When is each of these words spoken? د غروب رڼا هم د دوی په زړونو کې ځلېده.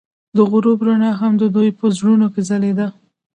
د 0.35 0.37
غروب 0.51 0.79
رڼا 0.87 1.11
هم 1.21 1.33
د 1.41 1.43
دوی 1.55 1.69
په 1.79 1.85
زړونو 1.97 2.27
کې 2.33 2.41
ځلېده. 2.49 2.87